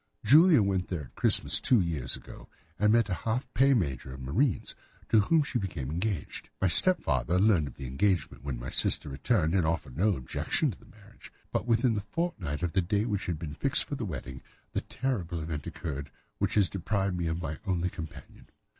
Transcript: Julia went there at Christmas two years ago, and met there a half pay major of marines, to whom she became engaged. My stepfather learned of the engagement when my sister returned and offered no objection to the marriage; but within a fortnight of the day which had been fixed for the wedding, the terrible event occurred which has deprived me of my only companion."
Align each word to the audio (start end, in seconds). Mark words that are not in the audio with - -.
Julia 0.23 0.63
went 0.63 0.87
there 0.87 1.03
at 1.03 1.15
Christmas 1.15 1.61
two 1.61 1.79
years 1.79 2.15
ago, 2.15 2.49
and 2.79 2.91
met 2.91 3.05
there 3.05 3.17
a 3.17 3.19
half 3.19 3.47
pay 3.53 3.75
major 3.75 4.11
of 4.15 4.21
marines, 4.21 4.73
to 5.09 5.19
whom 5.19 5.43
she 5.43 5.59
became 5.59 5.91
engaged. 5.91 6.49
My 6.59 6.67
stepfather 6.69 7.39
learned 7.39 7.67
of 7.67 7.75
the 7.75 7.85
engagement 7.85 8.43
when 8.43 8.57
my 8.59 8.71
sister 8.71 9.09
returned 9.09 9.53
and 9.53 9.63
offered 9.63 9.95
no 9.97 10.15
objection 10.17 10.71
to 10.71 10.79
the 10.79 10.87
marriage; 10.87 11.31
but 11.51 11.67
within 11.67 11.95
a 11.97 12.01
fortnight 12.01 12.63
of 12.63 12.73
the 12.73 12.81
day 12.81 13.05
which 13.05 13.27
had 13.27 13.37
been 13.37 13.53
fixed 13.53 13.83
for 13.83 13.93
the 13.93 14.03
wedding, 14.05 14.41
the 14.73 14.81
terrible 14.81 15.39
event 15.39 15.67
occurred 15.67 16.09
which 16.39 16.55
has 16.55 16.67
deprived 16.67 17.15
me 17.15 17.27
of 17.27 17.39
my 17.39 17.59
only 17.67 17.91
companion." 17.91 18.49